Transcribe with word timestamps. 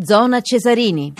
Zona 0.00 0.40
Cesarini. 0.40 1.12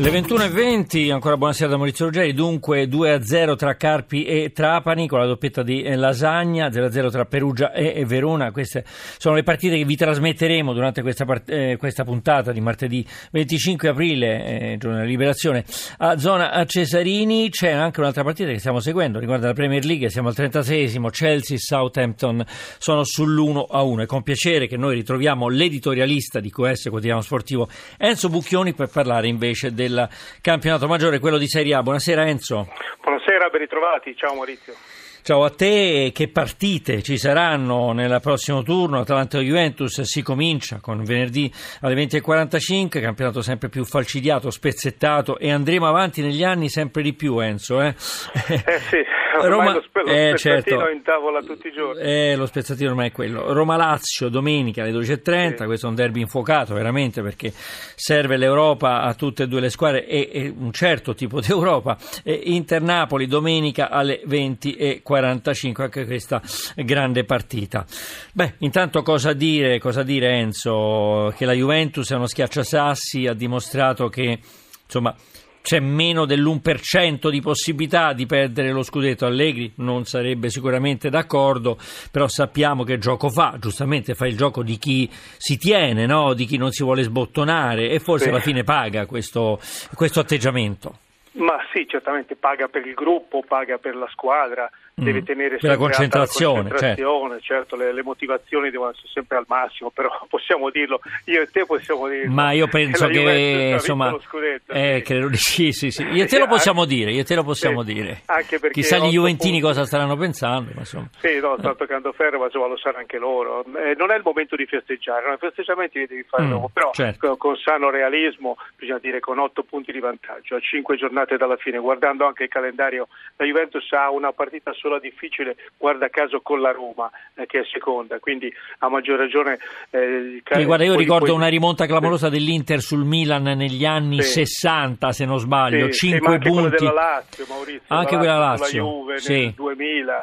Le 0.00 0.10
21.20, 0.10 1.10
ancora 1.12 1.36
buonasera 1.36 1.70
da 1.70 1.76
Maurizio 1.76 2.04
Ruggeri, 2.04 2.32
dunque 2.32 2.84
2-0 2.84 3.56
tra 3.56 3.74
Carpi 3.74 4.24
e 4.24 4.52
Trapani 4.52 5.08
con 5.08 5.18
la 5.18 5.26
doppietta 5.26 5.64
di 5.64 5.82
Lasagna, 5.96 6.68
0-0 6.68 7.10
tra 7.10 7.24
Perugia 7.24 7.72
e 7.72 8.04
Verona, 8.06 8.52
queste 8.52 8.84
sono 8.86 9.34
le 9.34 9.42
partite 9.42 9.76
che 9.76 9.84
vi 9.84 9.96
trasmetteremo 9.96 10.72
durante 10.72 11.02
questa, 11.02 11.24
part- 11.24 11.50
eh, 11.50 11.76
questa 11.78 12.04
puntata 12.04 12.52
di 12.52 12.60
martedì 12.60 13.04
25 13.32 13.88
aprile, 13.88 14.44
eh, 14.44 14.76
giorno 14.78 14.98
della 14.98 15.08
liberazione, 15.08 15.64
a 15.96 16.16
zona 16.16 16.64
Cesarini. 16.64 17.50
C'è 17.50 17.70
anche 17.70 17.98
un'altra 17.98 18.22
partita 18.22 18.52
che 18.52 18.60
stiamo 18.60 18.78
seguendo, 18.78 19.18
riguarda 19.18 19.48
la 19.48 19.52
Premier 19.52 19.84
League, 19.84 20.10
siamo 20.10 20.28
al 20.28 20.34
36esimo, 20.36 21.10
Chelsea-Southampton 21.10 22.44
sono 22.78 23.02
sull'1-1 23.02 24.02
e 24.02 24.06
con 24.06 24.22
piacere 24.22 24.68
che 24.68 24.76
noi 24.76 24.94
ritroviamo 24.94 25.48
l'editorialista 25.48 26.38
di 26.38 26.52
QS 26.52 26.86
Quotidiano 26.88 27.20
Sportivo 27.20 27.68
Enzo 27.96 28.28
Bucchioni 28.28 28.74
per 28.74 28.90
parlare 28.90 29.26
invece 29.26 29.74
del 29.74 29.86
del 29.88 30.08
campionato 30.40 30.86
maggiore, 30.86 31.18
quello 31.18 31.38
di 31.38 31.48
Serie 31.48 31.74
A. 31.74 31.82
Buonasera 31.82 32.26
Enzo. 32.28 32.68
Buonasera, 33.02 33.48
ben 33.48 33.60
ritrovati. 33.60 34.14
Ciao 34.16 34.34
Maurizio. 34.34 34.74
Ciao 35.22 35.44
a 35.44 35.50
te, 35.50 36.10
che 36.14 36.28
partite 36.28 37.02
ci 37.02 37.18
saranno 37.18 37.92
nel 37.92 38.18
prossimo 38.22 38.62
turno? 38.62 39.00
Atalanta-Juventus 39.00 40.00
si 40.00 40.22
comincia 40.22 40.78
con 40.80 41.04
venerdì 41.04 41.52
alle 41.82 41.94
20.45, 42.06 43.00
campionato 43.02 43.42
sempre 43.42 43.68
più 43.68 43.84
falcidiato, 43.84 44.50
spezzettato 44.50 45.38
e 45.38 45.50
andremo 45.50 45.86
avanti 45.86 46.22
negli 46.22 46.44
anni 46.44 46.70
sempre 46.70 47.02
di 47.02 47.12
più 47.12 47.40
Enzo. 47.40 47.82
Eh, 47.82 47.88
eh 47.88 48.78
sì, 48.88 49.04
Roma, 49.42 49.72
lo, 49.74 49.82
spe- 49.82 50.02
lo 50.02 50.10
eh, 50.10 50.36
spezzatino 50.36 50.78
certo. 50.78 50.88
in 50.88 51.02
tavola 51.02 51.40
tutti 51.42 51.68
i 51.68 51.72
giorni. 51.72 52.02
Eh, 52.02 52.34
lo 52.36 52.46
spezzatino 52.46 52.90
ormai 52.90 53.08
è 53.08 53.12
quello. 53.12 53.52
Roma-Lazio 53.52 54.28
domenica 54.28 54.82
alle 54.82 54.92
12.30, 54.92 55.56
sì. 55.56 55.64
questo 55.64 55.86
è 55.86 55.88
un 55.88 55.94
derby 55.94 56.20
infuocato 56.20 56.74
veramente 56.74 57.22
perché 57.22 57.52
serve 57.52 58.36
l'Europa 58.36 59.02
a 59.02 59.14
tutte 59.14 59.44
e 59.44 59.46
due 59.46 59.60
le 59.60 59.70
squadre 59.70 60.06
e, 60.06 60.28
e 60.32 60.54
un 60.56 60.72
certo 60.72 61.14
tipo 61.14 61.40
di 61.40 61.50
Europa. 61.50 61.96
E 62.22 62.40
Inter-Napoli 62.44 63.26
domenica 63.26 63.90
alle 63.90 64.22
20.45, 64.26 65.82
anche 65.82 66.06
questa 66.06 66.40
grande 66.74 67.24
partita. 67.24 67.84
Beh, 68.32 68.54
intanto 68.58 69.02
cosa 69.02 69.32
dire, 69.32 69.78
cosa 69.78 70.02
dire 70.02 70.30
Enzo? 70.30 71.32
Che 71.36 71.44
la 71.44 71.52
Juventus 71.52 72.10
è 72.10 72.14
uno 72.14 72.26
schiacciasassi, 72.26 73.26
ha 73.26 73.34
dimostrato 73.34 74.08
che 74.08 74.38
insomma 74.84 75.14
c'è 75.62 75.80
meno 75.80 76.24
dell'1% 76.24 77.28
di 77.30 77.40
possibilità 77.40 78.12
di 78.12 78.26
perdere 78.26 78.70
lo 78.70 78.82
scudetto. 78.82 79.26
Allegri 79.26 79.72
non 79.76 80.04
sarebbe 80.04 80.50
sicuramente 80.50 81.10
d'accordo, 81.10 81.76
però 82.10 82.26
sappiamo 82.28 82.84
che 82.84 82.98
gioco 82.98 83.28
fa, 83.28 83.56
giustamente 83.58 84.14
fa 84.14 84.26
il 84.26 84.36
gioco 84.36 84.62
di 84.62 84.78
chi 84.78 85.08
si 85.10 85.56
tiene, 85.56 86.06
no? 86.06 86.34
di 86.34 86.44
chi 86.44 86.56
non 86.56 86.70
si 86.70 86.82
vuole 86.82 87.02
sbottonare 87.02 87.90
e 87.90 87.98
forse 87.98 88.24
sì. 88.24 88.30
alla 88.30 88.40
fine 88.40 88.64
paga 88.64 89.06
questo, 89.06 89.58
questo 89.94 90.20
atteggiamento. 90.20 90.98
Ma 91.32 91.58
sì, 91.72 91.86
certamente 91.86 92.34
paga 92.34 92.66
per 92.68 92.86
il 92.86 92.94
gruppo, 92.94 93.44
paga 93.46 93.78
per 93.78 93.94
la 93.94 94.08
squadra, 94.10 94.68
deve 94.98 95.20
mm. 95.20 95.24
tenere 95.24 95.50
sempre 95.50 95.68
la 95.68 95.76
concentrazione, 95.76 96.62
la 96.62 96.68
concentrazione 96.70 97.40
certo, 97.40 97.74
certo 97.74 97.76
le, 97.76 97.92
le, 97.92 98.02
motivazioni 98.02 98.70
devono 98.70 98.90
essere 98.90 99.08
sempre 99.12 99.38
al 99.38 99.44
massimo, 99.46 99.90
però 99.90 100.10
possiamo 100.28 100.70
dirlo, 100.70 101.00
io 101.26 101.42
e 101.42 101.46
te 101.50 101.64
possiamo 101.64 102.08
dirlo. 102.08 102.32
Ma 102.32 102.52
io 102.52 102.66
penso 102.68 103.06
che 103.06 103.70
insomma, 103.72 104.16
scudetto, 104.20 104.72
eh, 104.72 104.96
sì. 104.98 105.02
Credo, 105.04 105.28
sì, 105.34 105.72
sì, 105.72 105.90
sì. 105.90 106.02
Io 106.04 106.24
e 106.24 106.26
te 106.28 106.38
lo 106.38 106.46
possiamo 106.46 106.84
dire, 106.84 107.12
io 107.12 107.24
te 107.24 107.34
lo 107.34 107.44
possiamo 107.44 107.82
sì, 107.82 107.94
dire. 107.94 108.22
Chissà 108.70 108.98
gli 108.98 109.10
Juventini 109.10 109.60
punti. 109.60 109.66
cosa 109.66 109.84
staranno 109.84 110.16
pensando. 110.16 110.70
Ma 110.74 110.80
insomma. 110.80 111.08
Sì, 111.18 111.38
no, 111.40 111.56
stanno 111.58 111.76
toccando 111.76 112.12
ferro, 112.12 112.38
ma 112.38 112.46
insomma, 112.46 112.66
lo 112.66 112.76
sanno 112.76 112.98
anche 112.98 113.18
loro. 113.18 113.64
Eh, 113.64 113.94
non 113.96 114.10
è 114.10 114.16
il 114.16 114.22
momento 114.24 114.56
di 114.56 114.66
festeggiare, 114.66 115.26
no? 115.26 115.34
i 115.34 115.38
festeggiamenti 115.38 115.98
li 115.98 116.06
devi 116.06 116.24
fare 116.24 116.44
mm, 116.44 116.50
dopo, 116.50 116.70
però 116.72 116.90
certo. 116.92 117.36
con, 117.36 117.56
sano 117.56 117.90
realismo, 117.90 118.56
bisogna 118.76 118.98
dire 118.98 119.20
con 119.20 119.38
otto 119.38 119.62
punti 119.62 119.92
di 119.92 120.00
vantaggio, 120.00 120.56
a 120.56 120.60
cinque 120.60 120.96
giornate 120.96 121.36
dalla 121.36 121.56
fine, 121.56 121.78
guardando 121.78 122.26
anche 122.26 122.44
il 122.44 122.48
calendario, 122.48 123.08
la 123.36 123.44
Juventus 123.44 123.90
ha 123.92 124.10
una 124.10 124.32
partita 124.32 124.72
sola 124.88 124.98
difficile, 124.98 125.56
guarda 125.76 126.08
caso 126.08 126.40
con 126.40 126.60
la 126.60 126.72
Roma, 126.72 127.10
eh, 127.34 127.46
che 127.46 127.60
è 127.60 127.64
seconda, 127.70 128.18
quindi 128.18 128.52
a 128.78 128.88
maggior 128.88 129.18
ragione... 129.18 129.58
Eh, 129.90 130.40
cal- 130.42 130.64
guarda, 130.64 130.84
io 130.84 130.96
ricordo 130.96 131.26
poi... 131.26 131.34
una 131.34 131.48
rimonta 131.48 131.86
clamorosa 131.86 132.30
dell'Inter 132.30 132.80
sul 132.80 133.04
Milan 133.04 133.42
negli 133.42 133.84
anni 133.84 134.22
sì. 134.22 134.44
60, 134.44 135.12
se 135.12 135.24
non 135.26 135.38
sbaglio, 135.38 135.92
sì, 135.92 136.08
5 136.08 136.18
sì, 136.18 136.34
anche 136.34 136.48
punti. 136.48 136.76
della 136.76 136.92
Lazio, 136.92 137.44
Maurizio, 137.48 137.82
anche 137.88 138.14
la 138.14 138.18
quella 138.18 138.38
Lazio, 138.38 138.84
la 138.84 138.90
Juve 138.90 139.18
sì. 139.18 139.32
nel 139.32 139.52
2000, 139.52 140.20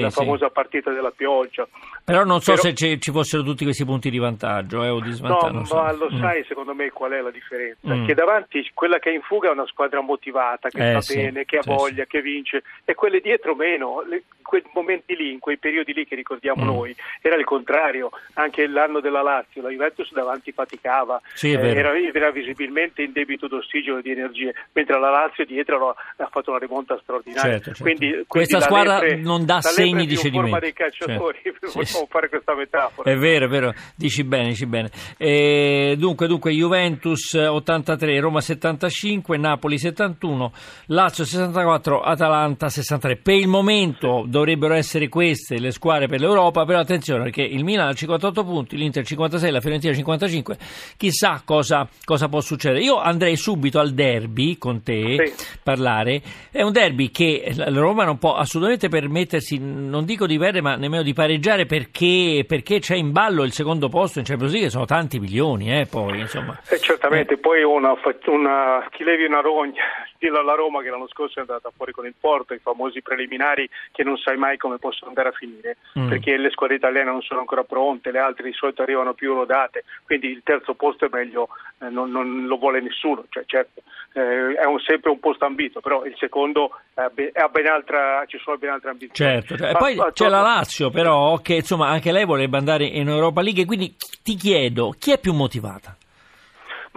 la 0.00 0.10
famosa 0.10 0.50
partita 0.50 0.90
della 0.90 1.12
pioggia. 1.14 1.66
Però 2.08 2.24
non 2.24 2.40
so 2.40 2.54
Però... 2.54 2.62
se 2.62 2.74
ci, 2.74 3.10
fossero 3.12 3.42
tutti 3.42 3.64
questi 3.64 3.84
punti 3.84 4.08
di 4.08 4.16
vantaggio 4.16 4.82
eh, 4.82 4.88
o 4.88 4.98
di 4.98 5.12
svantaggio. 5.12 5.52
No, 5.52 5.64
so. 5.66 5.74
ma 5.74 5.92
lo 5.92 6.08
mm. 6.10 6.18
sai 6.18 6.42
secondo 6.48 6.72
me 6.72 6.88
qual 6.88 7.12
è 7.12 7.20
la 7.20 7.30
differenza? 7.30 7.94
Mm. 7.94 8.06
Che 8.06 8.14
davanti 8.14 8.66
quella 8.72 8.98
che 8.98 9.10
è 9.10 9.12
in 9.12 9.20
fuga 9.20 9.50
è 9.50 9.52
una 9.52 9.66
squadra 9.66 10.00
motivata, 10.00 10.70
che 10.70 10.94
eh, 10.94 11.02
sta 11.02 11.12
bene, 11.12 11.44
che 11.44 11.58
ha 11.58 11.62
voglia, 11.66 12.06
che 12.06 12.22
vince, 12.22 12.62
e 12.86 12.94
quelle 12.94 13.20
dietro 13.20 13.54
meno. 13.54 14.02
Le, 14.08 14.22
quei 14.48 14.62
momenti 14.72 15.14
lì, 15.14 15.30
in 15.30 15.40
quei 15.40 15.58
periodi 15.58 15.92
lì 15.92 16.06
che 16.06 16.14
ricordiamo 16.14 16.64
mm. 16.64 16.66
noi, 16.66 16.96
era 17.20 17.36
il 17.36 17.44
contrario. 17.44 18.10
Anche 18.34 18.66
l'anno 18.66 19.00
della 19.00 19.22
Lazio, 19.22 19.60
la 19.60 19.68
Juventus 19.68 20.10
davanti 20.12 20.52
faticava, 20.52 21.20
sì, 21.34 21.52
eh, 21.52 21.58
era, 21.58 21.92
era, 21.94 22.30
visibilmente 22.30 23.02
in 23.02 23.12
debito 23.12 23.46
d'ossigeno 23.46 23.98
e 23.98 24.02
di 24.02 24.10
energie, 24.10 24.54
mentre 24.72 24.98
la 24.98 25.10
Lazio 25.10 25.44
dietro 25.44 25.94
ha 26.16 26.28
fatto 26.30 26.50
una 26.50 26.58
rimonta 26.58 26.98
straordinaria. 27.02 27.52
Certo, 27.52 27.64
certo. 27.66 27.82
Quindi, 27.82 28.08
quindi 28.08 28.26
Questa 28.26 28.60
squadra 28.60 29.00
lepre, 29.00 29.16
non 29.16 29.44
dà 29.44 29.60
segni 29.60 30.06
di 30.06 30.16
cedimento. 30.16 30.40
forma 30.40 30.58
dei 30.58 30.72
calciatori, 30.72 31.40
certo. 31.44 31.84
sì, 31.84 32.06
fare 32.08 32.28
questa 32.30 32.54
metafora. 32.54 33.10
È 33.10 33.16
vero, 33.16 33.44
è 33.44 33.48
vero, 33.48 33.74
dici 33.94 34.24
bene, 34.24 34.48
dici 34.48 34.66
bene. 34.66 34.88
E 35.18 35.94
dunque, 35.98 36.26
dunque, 36.26 36.52
Juventus 36.52 37.34
83, 37.34 38.18
Roma 38.18 38.40
75, 38.40 39.36
Napoli 39.36 39.78
71, 39.78 40.52
Lazio 40.86 41.24
64, 41.24 42.00
Atalanta 42.00 42.70
63. 42.70 43.16
Per 43.16 43.34
il 43.34 43.48
momento 43.48 43.97
dovrebbero 43.98 44.74
essere 44.74 45.08
queste 45.08 45.58
le 45.58 45.70
squadre 45.70 46.06
per 46.06 46.20
l'Europa, 46.20 46.64
però 46.64 46.78
attenzione 46.78 47.22
perché 47.24 47.42
il 47.42 47.64
Milan 47.64 47.88
ha 47.88 47.92
58 47.92 48.44
punti, 48.44 48.76
l'Inter 48.76 49.04
56, 49.04 49.50
la 49.50 49.60
Fiorentina 49.60 49.92
55, 49.92 50.56
chissà 50.96 51.42
cosa, 51.44 51.88
cosa 52.04 52.28
può 52.28 52.40
succedere. 52.40 52.82
Io 52.82 52.98
andrei 52.98 53.36
subito 53.36 53.78
al 53.78 53.92
derby 53.92 54.58
con 54.58 54.82
te, 54.82 55.32
sì. 55.34 55.58
parlare, 55.62 56.22
è 56.50 56.62
un 56.62 56.72
derby 56.72 57.10
che 57.10 57.52
la 57.54 57.68
Roma 57.70 58.04
non 58.04 58.18
può 58.18 58.34
assolutamente 58.34 58.88
permettersi, 58.88 59.58
non 59.58 60.04
dico 60.04 60.26
di 60.26 60.38
perdere 60.38 60.62
ma 60.62 60.76
nemmeno 60.76 61.02
di 61.02 61.12
pareggiare 61.12 61.66
perché, 61.66 62.44
perché 62.46 62.78
c'è 62.78 62.94
in 62.94 63.12
ballo 63.12 63.44
il 63.44 63.52
secondo 63.52 63.88
posto 63.88 64.18
in 64.18 64.24
Champions 64.24 64.52
League, 64.52 64.70
sono 64.70 64.84
tanti 64.84 65.18
milioni 65.18 65.78
eh, 65.78 65.86
poi 65.86 66.20
insomma. 66.20 66.58
Eh, 66.68 66.78
certamente, 66.78 67.34
eh. 67.34 67.38
poi 67.38 67.62
una, 67.62 67.94
una, 68.26 68.86
chi 68.90 69.04
levi 69.04 69.24
una 69.24 69.40
rogna, 69.40 69.82
dillo 70.18 70.38
alla 70.38 70.54
Roma 70.54 70.82
che 70.82 70.90
l'anno 70.90 71.08
scorso 71.08 71.38
è 71.38 71.42
andata 71.42 71.70
fuori 71.74 71.92
con 71.92 72.06
il 72.06 72.14
Porto, 72.18 72.54
i 72.54 72.58
famosi 72.58 73.02
preliminari 73.02 73.68
che 73.92 74.02
non 74.02 74.16
sai 74.16 74.36
mai 74.36 74.56
come 74.56 74.78
possono 74.78 75.08
andare 75.08 75.28
a 75.28 75.32
finire, 75.32 75.76
mm. 75.98 76.08
perché 76.08 76.36
le 76.36 76.50
squadre 76.50 76.76
italiane 76.76 77.10
non 77.10 77.22
sono 77.22 77.40
ancora 77.40 77.64
pronte, 77.64 78.10
le 78.10 78.18
altre 78.18 78.44
di 78.44 78.52
solito 78.52 78.82
arrivano 78.82 79.14
più 79.14 79.34
rodate, 79.34 79.84
quindi 80.04 80.28
il 80.28 80.42
terzo 80.44 80.74
posto 80.74 81.06
è 81.06 81.08
meglio, 81.10 81.48
eh, 81.80 81.88
non, 81.88 82.10
non, 82.10 82.46
lo 82.46 82.56
vuole 82.56 82.80
nessuno, 82.80 83.24
cioè, 83.28 83.44
certo, 83.46 83.82
eh, 84.12 84.54
è 84.54 84.64
un, 84.64 84.80
sempre 84.80 85.10
un 85.10 85.20
posto 85.20 85.44
ambito, 85.44 85.80
però 85.80 86.04
il 86.04 86.14
secondo 86.18 86.70
ben 86.94 87.66
altra, 87.66 88.24
ci 88.26 88.38
sono 88.38 88.58
ben 88.58 88.70
altre 88.70 88.90
ambizioni. 88.90 89.30
Certo, 89.32 89.56
cioè, 89.56 89.70
e 89.70 89.76
poi 89.76 89.94
ma, 89.94 90.10
c'è 90.12 90.28
la 90.28 90.40
Lazio 90.40 90.90
però, 90.90 91.36
che 91.38 91.54
insomma 91.54 91.88
anche 91.88 92.12
lei 92.12 92.24
vorrebbe 92.24 92.56
andare 92.56 92.84
in 92.84 93.08
Europa 93.08 93.40
League, 93.40 93.64
quindi 93.64 93.94
ti 94.22 94.34
chiedo, 94.34 94.94
chi 94.98 95.12
è 95.12 95.18
più 95.18 95.32
motivata? 95.32 95.96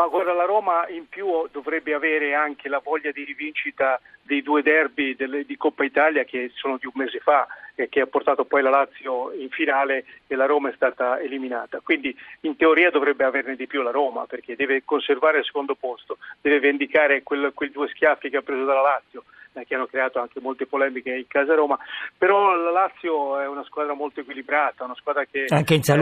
Ma 0.01 0.07
guarda, 0.07 0.33
la 0.33 0.45
Roma 0.45 0.87
in 0.87 1.07
più 1.07 1.47
dovrebbe 1.51 1.93
avere 1.93 2.33
anche 2.33 2.69
la 2.69 2.81
voglia 2.83 3.11
di 3.11 3.23
rivincita 3.23 4.01
dei 4.23 4.41
due 4.41 4.63
derby 4.63 5.15
delle, 5.15 5.45
di 5.45 5.55
Coppa 5.57 5.83
Italia 5.83 6.23
che 6.23 6.49
sono 6.55 6.77
di 6.77 6.87
un 6.87 6.93
mese 6.95 7.19
fa 7.19 7.45
e 7.75 7.87
che 7.87 8.01
ha 8.01 8.07
portato 8.07 8.45
poi 8.45 8.63
la 8.63 8.71
Lazio 8.71 9.31
in 9.33 9.49
finale 9.51 10.05
e 10.25 10.35
la 10.35 10.47
Roma 10.47 10.69
è 10.69 10.73
stata 10.73 11.19
eliminata. 11.19 11.81
Quindi 11.83 12.17
in 12.39 12.55
teoria 12.55 12.89
dovrebbe 12.89 13.25
averne 13.25 13.55
di 13.55 13.67
più 13.67 13.83
la 13.83 13.91
Roma 13.91 14.25
perché 14.25 14.55
deve 14.55 14.81
conservare 14.83 15.37
il 15.37 15.45
secondo 15.45 15.75
posto, 15.75 16.17
deve 16.41 16.59
vendicare 16.59 17.21
quel, 17.21 17.51
quei 17.53 17.69
due 17.69 17.87
schiaffi 17.89 18.31
che 18.31 18.37
ha 18.37 18.41
preso 18.41 18.65
dalla 18.65 18.81
Lazio 18.81 19.23
eh, 19.53 19.65
che 19.65 19.75
hanno 19.75 19.87
creato 19.87 20.19
anche 20.19 20.39
molte 20.39 20.65
polemiche 20.65 21.11
in 21.11 21.27
casa 21.27 21.55
Roma, 21.55 21.77
però 22.17 22.55
la 22.55 22.71
Lazio 22.71 23.39
è 23.39 23.47
una 23.47 23.63
squadra 23.63 23.93
molto 23.93 24.21
equilibrata, 24.21 24.83
una 24.85 24.95
squadra 24.95 25.25
che 25.25 25.45
ha 25.47 25.61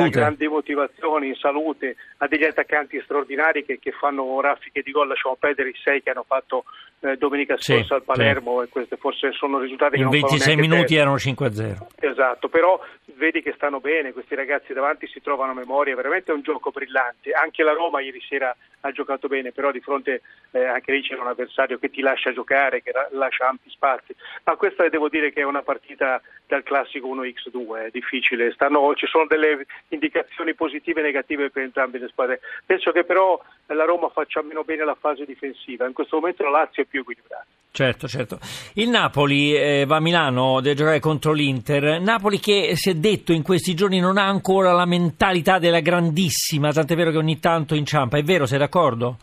grandi 0.09 0.47
motivazioni 0.47 1.27
in 1.27 1.35
salute, 1.35 1.95
ha 2.17 2.27
degli 2.27 2.43
attaccanti 2.43 3.01
straordinari 3.03 3.65
che, 3.65 3.79
che 3.79 3.91
fanno 3.91 4.39
raffiche 4.41 4.81
di 4.81 4.91
gol, 4.91 5.07
lasciamo 5.07 5.35
perdere 5.35 5.69
i 5.69 5.75
sei 5.83 6.01
che 6.03 6.11
hanno 6.11 6.25
fatto 6.27 6.65
eh, 7.01 7.17
domenica 7.17 7.55
scorsa 7.57 7.83
sì, 7.83 7.93
al 7.93 8.03
Palermo 8.03 8.59
sì. 8.59 8.65
e 8.65 8.69
questi 8.69 8.95
forse 8.97 9.31
sono 9.31 9.59
risultati 9.59 9.97
in 9.97 10.09
che 10.09 10.17
non 10.19 10.29
26 10.29 10.55
minuti 10.55 10.95
erano 10.95 11.15
5-0 11.15 11.75
esatto, 11.99 12.49
però 12.49 12.79
vedi 13.15 13.41
che 13.41 13.53
stanno 13.55 13.79
bene 13.79 14.13
questi 14.13 14.35
ragazzi 14.35 14.73
davanti 14.73 15.07
si 15.07 15.21
trovano 15.21 15.51
a 15.51 15.55
memoria 15.55 15.95
veramente 15.95 16.31
è 16.31 16.35
un 16.35 16.41
gioco 16.41 16.71
brillante. 16.71 17.31
Anche 17.31 17.63
la 17.63 17.73
Roma 17.73 18.01
ieri 18.01 18.21
sera 18.21 18.55
ha 18.81 18.91
giocato 18.91 19.27
bene, 19.27 19.51
però 19.51 19.71
di 19.71 19.81
fronte 19.81 20.21
eh, 20.51 20.63
anche 20.63 20.91
lì 20.91 21.01
c'era 21.01 21.21
un 21.21 21.27
avversario 21.27 21.77
che 21.77 21.89
ti 21.89 22.01
lascia 22.01 22.31
giocare, 22.31 22.81
che 22.81 22.91
lascia 23.11 23.47
ampi 23.47 23.69
spazi, 23.69 24.15
ma 24.45 24.55
questa 24.55 24.87
devo 24.87 25.09
dire 25.09 25.31
che 25.31 25.41
è 25.41 25.45
una 25.45 25.61
partita 25.61 26.21
dal 26.47 26.63
classico 26.63 27.07
1x2, 27.07 27.85
è 27.85 27.89
difficile, 27.91 28.51
Stanno, 28.53 28.93
ci 28.95 29.05
sono 29.05 29.25
delle 29.27 29.65
indicazioni 29.89 30.55
positive 30.55 31.01
e 31.01 31.03
negative 31.03 31.49
per 31.49 31.63
entrambe 31.63 31.99
le 31.99 32.07
squadre, 32.07 32.39
penso 32.65 32.91
che 32.91 33.03
però 33.03 33.39
la 33.67 33.85
Roma 33.85 34.09
faccia 34.09 34.41
meno 34.41 34.63
bene 34.63 34.83
la 34.83 34.97
fase 34.99 35.25
difensiva, 35.25 35.85
in 35.85 35.93
questo 35.93 36.17
momento 36.17 36.43
la 36.43 36.49
Lazio 36.49 36.83
è 36.83 36.87
più 36.89 37.01
equilibrata. 37.01 37.45
Certo, 37.71 38.07
certo. 38.07 38.39
Il 38.73 38.89
Napoli 38.89 39.55
eh, 39.55 39.85
va 39.85 39.97
a 39.97 40.01
Milano, 40.01 40.59
deve 40.59 40.75
giocare 40.75 40.99
contro 40.99 41.31
l'Inter. 41.31 42.01
Napoli 42.01 42.39
che 42.39 42.73
si 42.75 42.89
è 42.89 42.95
detto 42.95 43.31
in 43.31 43.43
questi 43.43 43.73
giorni 43.73 43.99
non 43.99 44.17
ha 44.17 44.27
ancora 44.27 44.73
la 44.73 44.85
mentalità 44.85 45.59
della 45.59 45.79
grandissima, 45.79 46.73
tant'è 46.73 46.95
vero 46.95 47.11
che 47.11 47.17
ogni 47.17 47.39
tanto 47.39 47.75
inciampa. 47.75 48.17
È 48.17 48.23
vero, 48.23 48.45
sei 48.45 48.57
d'accordo? 48.57 49.17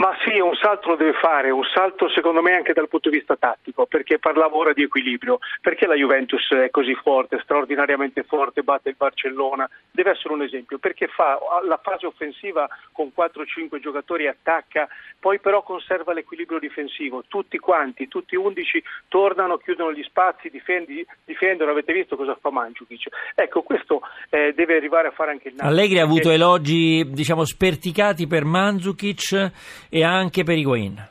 Ma 0.00 0.16
sì, 0.24 0.40
un 0.40 0.54
salto 0.54 0.88
lo 0.88 0.96
deve 0.96 1.12
fare, 1.12 1.50
un 1.50 1.62
salto 1.62 2.08
secondo 2.08 2.40
me 2.40 2.54
anche 2.54 2.72
dal 2.72 2.88
punto 2.88 3.10
di 3.10 3.18
vista 3.18 3.36
tattico, 3.36 3.84
perché 3.84 4.18
parlavo 4.18 4.56
ora 4.56 4.72
di 4.72 4.82
equilibrio, 4.82 5.40
perché 5.60 5.86
la 5.86 5.94
Juventus 5.94 6.48
è 6.54 6.70
così 6.70 6.94
forte, 6.94 7.38
straordinariamente 7.42 8.22
forte, 8.22 8.62
batte 8.62 8.88
il 8.88 8.94
Barcellona, 8.96 9.68
deve 9.90 10.12
essere 10.12 10.32
un 10.32 10.40
esempio, 10.40 10.78
perché 10.78 11.06
fa 11.06 11.38
la 11.68 11.78
fase 11.82 12.06
offensiva 12.06 12.66
con 12.92 13.12
4-5 13.14 13.78
giocatori, 13.78 14.26
attacca, 14.26 14.88
poi 15.18 15.38
però 15.38 15.62
conserva 15.62 16.14
l'equilibrio 16.14 16.58
difensivo, 16.58 17.24
tutti 17.28 17.58
quanti, 17.58 18.08
tutti 18.08 18.36
11 18.36 18.82
tornano, 19.08 19.58
chiudono 19.58 19.92
gli 19.92 20.02
spazi, 20.04 20.48
difendi, 20.48 21.04
difendono, 21.26 21.72
avete 21.72 21.92
visto 21.92 22.16
cosa 22.16 22.38
fa 22.40 22.50
Mandzukic. 22.50 23.08
Ecco, 23.34 23.60
questo 23.60 24.00
eh, 24.30 24.54
deve 24.54 24.76
arrivare 24.76 25.08
a 25.08 25.10
fare 25.10 25.32
anche 25.32 25.48
il 25.48 25.56
Napoli. 25.56 25.76
Allegri 25.76 25.98
ha 25.98 26.04
avuto 26.04 26.30
elogi, 26.30 27.04
diciamo, 27.10 27.44
sperticati 27.44 28.26
per 28.26 28.44
Mandzukic 28.46 29.88
e 29.90 30.04
anche 30.04 30.44
per 30.44 30.56
Higuain. 30.56 31.08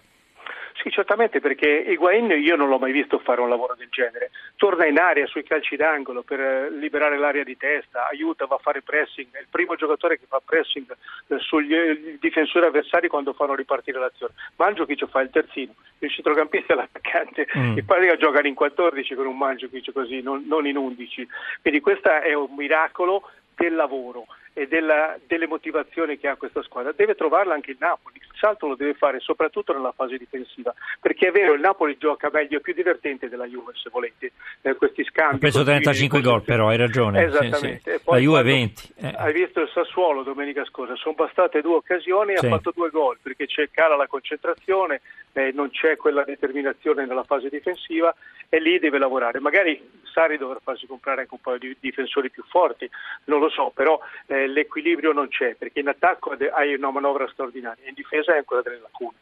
Sì, 0.81 0.89
certamente 0.91 1.41
perché 1.41 1.67
Higuain 1.67 2.31
io 2.31 2.55
non 2.55 2.69
l'ho 2.69 2.79
mai 2.79 2.93
visto 2.93 3.19
fare 3.19 3.41
un 3.41 3.49
lavoro 3.49 3.75
del 3.75 3.89
genere. 3.89 4.31
Torna 4.55 4.85
in 4.85 4.97
aria 4.97 5.27
sui 5.27 5.43
calci 5.43 5.75
d'angolo 5.75 6.23
per 6.23 6.39
eh, 6.39 6.71
liberare 6.71 7.17
l'area 7.17 7.43
di 7.43 7.57
testa, 7.57 8.07
aiuta, 8.07 8.45
va 8.45 8.55
a 8.55 8.59
fare 8.59 8.81
pressing. 8.81 9.27
È 9.31 9.39
il 9.39 9.47
primo 9.49 9.75
giocatore 9.75 10.17
che 10.17 10.25
fa 10.25 10.41
pressing 10.43 10.89
eh, 11.27 11.37
sugli 11.39 11.75
eh, 11.75 12.17
difensori 12.21 12.65
avversari 12.65 13.09
quando 13.09 13.33
fanno 13.33 13.55
ripartire 13.55 13.99
l'azione. 13.99 14.33
Mandzukic 14.55 15.05
fa 15.07 15.19
il 15.19 15.29
terzino, 15.31 15.73
il 15.99 16.09
centrocampista 16.11 16.71
è 16.71 16.75
l'attaccante. 16.77 17.45
Mm. 17.57 17.77
In 17.77 17.85
pratica 17.85 18.15
giocano 18.15 18.47
in 18.47 18.55
14 18.55 19.15
con 19.15 19.25
un 19.25 19.37
Mandzukic 19.37 19.91
così, 19.91 20.21
non, 20.21 20.45
non 20.47 20.65
in 20.65 20.77
11. 20.77 21.27
Quindi 21.61 21.81
questo 21.81 22.09
è 22.09 22.33
un 22.33 22.55
miracolo 22.55 23.29
del 23.53 23.75
lavoro 23.75 24.27
e 24.53 24.67
della, 24.67 25.17
delle 25.27 25.47
motivazioni 25.47 26.17
che 26.17 26.29
ha 26.29 26.35
questa 26.37 26.63
squadra, 26.63 26.93
deve 26.93 27.15
trovarla 27.15 27.53
anche 27.53 27.71
il 27.71 27.77
Napoli. 27.79 28.19
Salto 28.39 28.67
lo 28.67 28.75
deve 28.75 28.93
fare 28.93 29.19
soprattutto 29.19 29.73
nella 29.73 29.91
fase 29.91 30.17
difensiva, 30.17 30.73
perché 30.99 31.27
è 31.27 31.31
vero, 31.31 31.53
il 31.53 31.59
Napoli 31.59 31.97
gioca 31.97 32.29
meglio, 32.31 32.57
è 32.57 32.61
più 32.61 32.73
divertente 32.73 33.27
della 33.27 33.45
Juve, 33.45 33.73
se 33.75 33.89
volete, 33.91 34.31
eh, 34.61 34.75
questi 34.75 35.03
scambi. 35.03 35.35
Ha 35.35 35.39
preso 35.39 35.63
35 35.63 36.21
gol, 36.21 36.41
però 36.43 36.69
hai 36.69 36.77
ragione. 36.77 37.23
Esattamente. 37.23 37.91
Sì, 37.91 37.97
sì. 37.97 38.01
La 38.05 38.17
Juve 38.17 38.43
20. 38.43 38.93
Eh. 38.95 39.13
Hai 39.17 39.33
visto 39.33 39.59
il 39.59 39.69
Sassuolo 39.73 40.23
domenica 40.23 40.63
scorsa, 40.65 40.95
sono 40.95 41.15
bastate 41.15 41.61
due 41.61 41.75
occasioni 41.75 42.33
e 42.33 42.37
sì. 42.37 42.45
ha 42.45 42.49
fatto 42.49 42.71
due 42.73 42.89
gol, 42.89 43.17
perché 43.21 43.45
c'è 43.45 43.69
cala 43.71 43.95
la 43.97 44.07
concentrazione, 44.07 45.01
eh, 45.33 45.51
non 45.53 45.69
c'è 45.69 45.95
quella 45.97 46.23
determinazione 46.23 47.05
nella 47.05 47.23
fase 47.23 47.49
difensiva 47.49 48.13
e 48.49 48.59
lì 48.59 48.79
deve 48.79 48.97
lavorare. 48.97 49.39
Magari 49.39 49.81
Sari 50.11 50.37
dovrà 50.37 50.59
farsi 50.63 50.87
comprare 50.87 51.21
anche 51.21 51.33
un 51.33 51.41
paio 51.41 51.59
di 51.59 51.75
difensori 51.79 52.29
più 52.29 52.43
forti, 52.47 52.89
non 53.25 53.39
lo 53.39 53.49
so, 53.49 53.71
però 53.73 53.99
eh, 54.27 54.47
l'equilibrio 54.47 55.11
non 55.11 55.27
c'è, 55.27 55.55
perché 55.55 55.79
in 55.79 55.87
attacco 55.87 56.35
hai 56.53 56.73
una 56.73 56.91
manovra 56.91 57.27
straordinaria, 57.31 57.87
in 57.87 57.93
difesa 57.93 58.33
è 58.33 58.37
ancora 58.37 58.61
delle 58.61 58.79
lacune. 58.81 59.17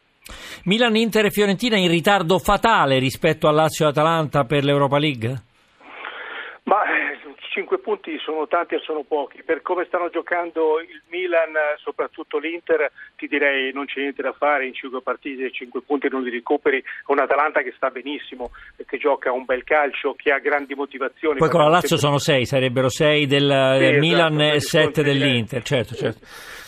Milan, 0.66 0.96
Inter 0.96 1.26
e 1.26 1.32
Fiorentina 1.32 1.78
in 1.78 1.88
ritardo 1.88 2.40
fatale 2.40 3.00
rispetto 3.00 3.48
a 3.48 3.52
Lazio 3.52 3.88
Atalanta 3.88 4.44
per 4.44 4.64
l'Europa 4.64 4.98
League? 4.98 5.47
Ma 7.58 7.64
eh, 7.64 7.66
5 7.68 7.80
punti 7.80 8.18
sono 8.20 8.48
tanti 8.48 8.76
e 8.76 8.80
sono 8.80 9.04
pochi. 9.04 9.42
Per 9.44 9.62
come 9.62 9.86
stanno 9.86 10.10
giocando 10.10 10.80
il 10.80 11.02
Milan, 11.10 11.54
soprattutto 11.78 12.38
l'Inter, 12.38 12.92
ti 13.16 13.28
direi 13.28 13.72
non 13.74 13.86
c'è 13.86 14.02
niente 14.02 14.22
da 14.22 14.34
fare 14.34 14.68
in 14.68 14.74
5 14.74 15.02
partite, 15.02 15.52
5 15.52 15.82
punti 15.82 16.08
non 16.10 16.24
li 16.24 16.30
recuperi. 16.30 16.84
Un 17.08 17.20
Atalanta 17.20 17.62
che 17.62 17.74
sta 17.76 17.90
benissimo, 17.90 18.52
che 18.86 18.98
gioca 18.98 19.32
un 19.32 19.46
bel 19.46 19.64
calcio, 19.64 20.14
che 20.14 20.32
ha 20.32 20.40
grandi 20.40 20.76
motivazioni. 20.76 21.40
Poi 21.40 21.50
con 21.50 21.62
la 21.62 21.70
Lazio 21.70 21.98
sono 21.98 22.18
6, 22.18 22.46
sarebbero 22.46 22.90
6 22.90 23.26
del, 23.26 23.42
sì, 23.42 23.80
del 23.80 23.96
esatto, 23.96 24.00
Milan 24.00 24.42
e 24.42 24.60
7 24.60 25.04
dell'Inter, 25.04 25.64
certo, 25.64 25.96
certo. 25.96 26.20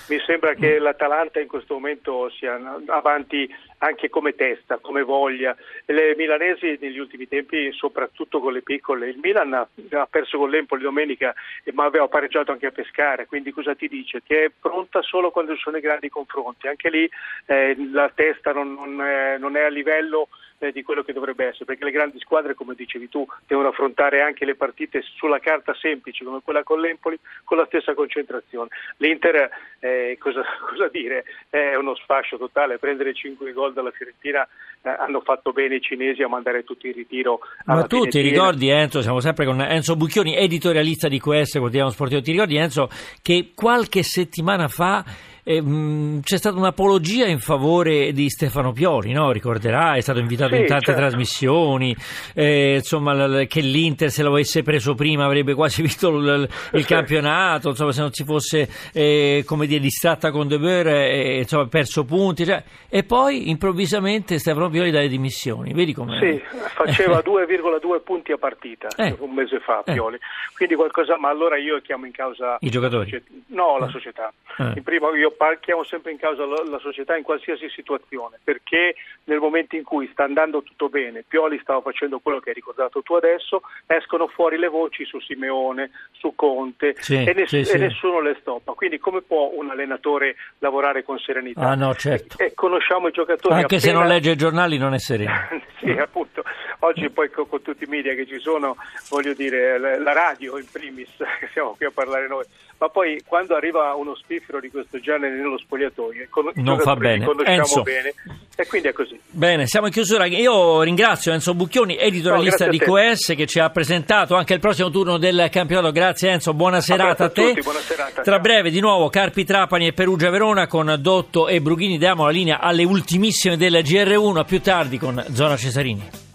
Mi 0.10 0.20
sembra 0.26 0.56
che 0.56 0.80
l'Atalanta 0.80 1.40
in 1.40 1.48
questo 1.48 1.76
momento 1.76 2.32
sia 2.32 2.60
avanti 2.88 3.48
anche 3.78 4.10
come 4.10 4.34
testa, 4.34 4.80
come 4.82 5.04
voglia. 5.04 5.56
Le 5.86 6.16
milanesi 6.18 6.80
negli 6.82 6.98
ultimi 6.98 7.28
tempi, 7.28 7.72
soprattutto 7.74 8.40
con 8.40 8.54
le 8.54 8.64
piccole, 8.64 9.10
il 9.10 9.20
Milan 9.22 9.54
ha, 9.54 9.68
perso 10.10 10.40
con 10.40 10.50
l'Empoli 10.50 10.82
domenica, 10.82 11.36
ma 11.74 11.86
aveva 11.86 12.08
pareggiato 12.08 12.52
anche 12.52 12.66
a 12.66 12.72
pescare, 12.72 13.28
quindi 13.28 13.52
cosa 13.52 13.76
ti 13.76 13.88
dice? 13.88 14.24
Che 14.26 14.46
è 14.46 14.52
pronta 14.60 15.04
solo 15.04 15.30
quando 15.30 15.54
ci 15.54 15.62
sono 15.62 15.78
i 15.78 15.82
grandi 15.82 16.10
confronti. 16.10 16.68
Anche 16.68 16.90
lì 16.90 17.08
eh, 17.46 17.76
la 17.92 18.12
testa 18.12 18.52
non, 18.52 18.74
non, 18.74 19.02
è, 19.04 19.38
non 19.38 19.56
è 19.58 19.62
a 19.62 19.70
livello 19.70 20.30
eh, 20.60 20.72
di 20.72 20.84
quello 20.84 21.04
che 21.04 21.14
dovrebbe 21.14 21.48
essere, 21.48 21.66
perché 21.66 21.84
le 21.84 21.92
grandi 21.92 22.20
squadre, 22.20 22.54
come 22.54 22.76
dicevi 22.76 23.10
tu, 23.10 23.26
devono 23.48 23.70
affrontare 23.70 24.22
anche 24.22 24.46
le 24.46 24.56
partite 24.56 25.02
sulla 25.02 25.40
carta 25.40 25.74
semplici 25.74 26.24
come 26.24 26.42
quella 26.44 26.64
con 26.64 26.80
l'Empoli 26.80 27.20
con 27.44 27.58
la 27.58 27.66
stessa 27.66 27.94
concentrazione. 27.94 28.70
L'Inter, 28.98 29.50
eh, 29.80 30.18
cosa, 30.20 30.44
cosa, 30.70 30.88
dire, 30.90 31.24
è 31.50 31.76
uno 31.76 31.96
sfascio 31.96 32.38
totale, 32.38 32.78
prendere 32.78 33.14
5 33.14 33.52
gol 33.54 33.74
dalla 33.74 33.92
Fiorentina 33.92 34.48
eh, 34.82 34.90
hanno 34.90 35.22
fatto 35.22 35.52
bene 35.52 35.76
i 35.76 35.82
cinesi 35.82 36.22
a 36.22 36.28
mandare 36.28 36.64
tutti 36.64 36.88
in 36.88 36.94
ritiro. 36.94 37.40
Ma 37.66 37.84
tu 37.84 38.06
ti 38.06 38.22
ricordi 38.22 38.70
Enzo, 38.70 39.02
siamo 39.02 39.20
sempre 39.20 39.46
con 39.46 39.62
Enzo 39.62 39.96
Bucchioni, 39.96 40.36
editorialista 40.36 41.08
di 41.08 41.20
QS, 41.20 41.58
quotidiano 41.58 41.90
sportivo, 41.90 42.22
ti 42.22 42.32
ricordi 42.32 42.58
Enzo 42.58 42.90
che 43.22 43.52
qualche 43.56 44.04
settimana 44.04 44.68
fa 44.68 45.04
eh, 45.50 45.64
mh, 45.64 46.22
c'è 46.22 46.38
stata 46.38 46.58
un'apologia 46.58 47.26
in 47.26 47.40
favore 47.40 48.12
di 48.12 48.30
Stefano 48.30 48.72
Pioli, 48.72 49.14
no? 49.14 49.32
ricorderai, 49.32 49.98
è 49.98 50.02
stato 50.02 50.20
invitato 50.20 50.54
sì, 50.54 50.62
in 50.62 50.68
tante 50.68 50.86
certo. 50.86 51.02
trasmissioni, 51.02 51.96
eh, 52.36 52.76
insomma 52.76 53.14
l- 53.16 53.48
che 53.48 53.62
l'Inter 53.62 54.12
se 54.12 54.22
l'avesse 54.22 54.62
preso 54.62 54.94
prima 54.94 55.26
avrebbe 55.26 55.56
quasi 55.56 55.82
vinto 55.82 56.12
l- 56.12 56.48
il 56.74 56.86
campionato, 56.86 57.70
insomma 57.70 57.92
se 57.92 58.02
non 58.02 58.14
si 58.14 58.24
fosse 58.26 58.70
eh, 58.94 59.44
come 59.44 59.66
dire, 59.66 59.80
distratta 59.80 60.30
con 60.30 60.48
De 60.48 60.60
Boer, 60.60 60.88
eh, 60.88 61.38
insomma 61.40 61.66
perso 61.66 62.06
punti, 62.06 62.46
cioè, 62.46 62.64
e 62.88 63.04
poi 63.04 63.50
improvvisamente 63.50 64.38
Stefano 64.38 64.70
Pioli 64.70 64.92
dalle 64.92 65.08
dimissioni, 65.08 65.74
vedi 65.74 65.94
come... 65.94 66.20
Sì, 66.20 66.40
faceva 66.76 67.22
2,2 67.26 68.04
punti 68.04 68.32
a 68.34 68.38
partita 68.38 68.88
eh. 68.98 69.16
un 69.18 69.34
mese 69.34 69.60
fa 69.62 69.82
eh. 69.84 69.94
Pioli, 69.94 70.20
quindi 70.56 70.76
qualcosa, 70.76 71.18
ma 71.18 71.30
allora 71.30 71.58
io 71.58 71.82
chiamo 71.82 72.06
in 72.06 72.12
causa... 72.12 72.58
I 72.60 72.70
giocatori? 72.70 73.24
No, 73.48 73.80
la 73.80 73.88
società. 73.88 74.32
In 74.76 74.84
primo 74.84 75.16
io 75.16 75.32
chiamo 75.60 75.84
sempre 75.84 76.12
in 76.12 76.18
causa 76.18 76.46
la, 76.46 76.62
la, 76.70 76.80
società 76.80 77.16
in 77.16 77.24
qualsiasi 77.24 77.70
situazione, 77.70 78.40
perché 78.44 78.96
nel 79.26 79.40
momento 79.40 79.76
in 79.76 79.84
cui 79.84 80.10
sta 80.12 80.24
andando 80.24 80.62
tutto 80.62 80.90
bene, 80.90 81.24
Pioli 81.28 81.60
stava 81.62 81.82
facendo 81.82 82.20
quello 82.20 82.40
che 82.40 82.50
hai 82.50 82.56
ricordato 82.56 83.02
tu 83.02 83.14
adesso, 83.14 83.62
escono 83.86 84.28
fuori 84.28 84.58
le 84.58 84.68
voci 84.68 85.06
su 85.06 85.20
Simeone, 85.20 85.92
su 86.12 86.34
Conte 86.36 86.96
sì, 87.00 87.16
e, 87.16 87.34
ness- 87.34 87.50
sì, 87.50 87.64
sì. 87.64 87.76
e, 87.76 87.78
nessuno 87.78 88.22
le 88.22 88.36
stoppa. 88.42 88.74
Quindi 88.74 89.00
come 89.00 89.22
può 89.22 89.52
un 89.54 89.70
allenatore 89.70 90.36
lavorare 90.60 91.04
con 91.04 91.18
serenità? 91.20 91.62
Ah 91.62 91.76
no, 91.76 91.94
certo. 91.96 92.38
E, 92.38 92.48
e 92.48 92.54
conosciamo 92.54 93.08
i 93.08 93.12
giocatori. 93.12 93.54
Anche 93.54 93.76
appena... 93.76 93.82
se 93.82 93.92
non 93.94 94.08
legge 94.08 94.32
i 94.32 94.36
giornali 94.36 94.78
non 94.78 94.94
è 94.94 95.00
sereno. 95.00 95.32
sì, 95.80 95.92
appunto. 95.92 96.44
Oggi 96.80 97.10
poi 97.10 97.30
con, 97.30 97.48
con, 97.48 97.62
tutti 97.62 97.84
i 97.84 97.88
media 97.88 98.14
che 98.14 98.26
ci 98.26 98.40
sono, 98.40 98.78
voglio 99.10 99.34
dire, 99.34 99.78
la 99.78 100.14
radio 100.14 100.58
in 100.58 100.66
primis, 100.72 101.10
che 101.40 101.50
siamo 101.52 101.76
qui 101.76 101.86
a 101.86 101.92
parlare 101.92 102.28
noi, 102.28 102.46
ma 102.78 102.88
poi 102.88 103.22
quando 103.26 103.56
arriva 103.56 103.94
uno 103.96 104.16
spiffero 104.16 104.62
di 104.62 104.70
questo 104.70 104.98
genere 105.00 105.19
nello 105.28 105.58
spogliatoio, 105.58 106.28
con, 106.30 106.52
non 106.56 106.80
fa 106.80 106.96
bene. 106.96 107.28
Enzo. 107.46 107.84
bene 107.84 108.14
e 108.56 108.68
quindi 108.68 108.90
è 108.90 108.94
così. 108.94 109.18
Bene, 109.30 109.68
siamo 109.68 109.88
in 109.88 109.94
chiusura. 109.94 110.26
Io 110.26 110.82
ringrazio 110.82 111.32
Enzo 111.32 111.54
Bucchioni, 111.54 111.98
editorialista 111.98 112.66
no, 112.66 112.72
di 112.72 112.78
QS, 112.78 113.34
che 113.36 113.46
ci 113.46 113.60
ha 113.60 113.70
presentato 113.70 114.36
anche 114.36 114.54
il 114.54 114.60
prossimo 114.60 114.90
turno 114.90 115.18
del 115.18 115.48
campionato. 115.50 115.92
Grazie 115.94 116.32
Enzo, 116.32 116.54
buona 116.54 116.82
serata 116.82 117.24
a, 117.24 117.28
a 117.28 117.30
te. 117.30 117.48
Tutti, 117.48 117.62
buona 117.62 117.80
serata, 117.80 118.22
Tra 118.22 118.40
breve 118.40 118.70
di 118.70 118.82
nuovo 118.82 119.10
Carpi 119.10 119.46
Trapani 119.46 119.88
e 119.88 119.94
Perugia 119.94 120.30
Verona 120.30 120.68
con 120.68 120.98
Dotto 121.00 121.48
e 121.48 121.62
Brughini. 121.62 121.98
Diamo 121.98 122.26
la 122.26 122.32
linea 122.32 122.60
alle 122.60 122.84
ultimissime 122.84 123.56
del 123.56 123.76
GR1, 123.76 124.38
a 124.38 124.44
più 124.44 124.60
tardi 124.60 124.98
con 124.98 125.24
Zona 125.32 125.56
Cesarini. 125.56 126.29